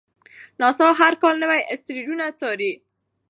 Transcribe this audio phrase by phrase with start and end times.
[0.61, 2.71] ناسا هر کال نوي اسټروېډونه څاري.